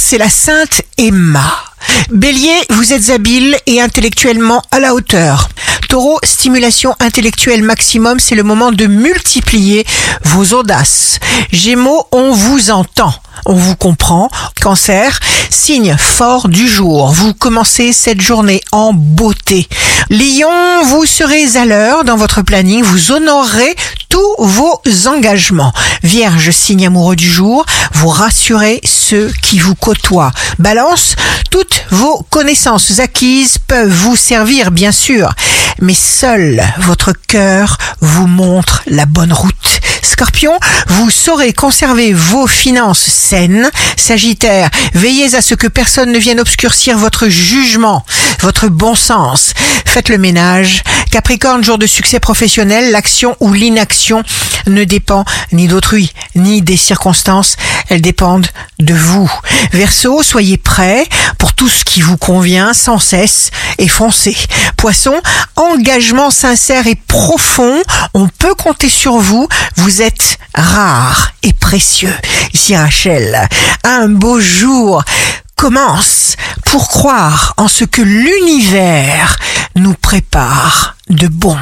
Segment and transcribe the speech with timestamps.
[0.00, 1.52] c'est la sainte Emma.
[2.10, 5.48] Bélier, vous êtes habile et intellectuellement à la hauteur.
[5.88, 9.84] Taureau, stimulation intellectuelle maximum, c'est le moment de multiplier
[10.24, 11.18] vos audaces.
[11.52, 13.12] Gémeaux, on vous entend.
[13.46, 14.30] On vous comprend.
[14.60, 15.20] Cancer,
[15.50, 17.12] signe fort du jour.
[17.12, 19.68] Vous commencez cette journée en beauté.
[20.08, 22.82] Lion, vous serez à l'heure dans votre planning.
[22.82, 23.76] Vous honorerez
[24.08, 25.72] tous vos engagements.
[26.02, 28.80] Vierge, signe amoureux du jour, vous rassurez
[29.10, 30.30] ceux qui vous côtoient.
[30.60, 31.16] Balance,
[31.50, 35.34] toutes vos connaissances acquises peuvent vous servir, bien sûr,
[35.80, 39.80] mais seul votre cœur vous montre la bonne route.
[40.02, 43.68] Scorpion, vous saurez conserver vos finances saines.
[43.96, 48.04] Sagittaire, veillez à ce que personne ne vienne obscurcir votre jugement,
[48.40, 49.52] votre bon sens.
[49.84, 50.82] Faites le ménage.
[51.10, 54.22] Capricorne, jour de succès professionnel, l'action ou l'inaction
[54.68, 57.56] ne dépend ni d'autrui, ni des circonstances.
[57.88, 58.46] Elles dépendent
[58.78, 59.30] de vous.
[59.72, 61.06] Verseau, soyez prêts
[61.38, 64.36] pour tout ce qui vous convient sans cesse et foncez.
[64.76, 65.14] Poisson,
[65.56, 67.82] engagement sincère et profond.
[68.14, 69.48] On peut compter sur vous.
[69.76, 72.14] Vous êtes rare et précieux.
[72.54, 73.48] Ici Rachel,
[73.84, 75.02] un beau jour
[75.60, 79.36] commence pour croire en ce que l'univers
[79.76, 81.58] nous prépare de bon.